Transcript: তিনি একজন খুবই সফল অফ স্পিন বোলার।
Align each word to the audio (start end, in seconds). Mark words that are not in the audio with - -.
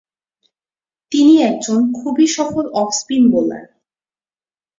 তিনি 1.11 1.33
একজন 1.41 1.79
খুবই 1.93 2.25
সফল 2.27 2.65
অফ 2.73 2.87
স্পিন 2.93 3.23
বোলার। 3.31 3.65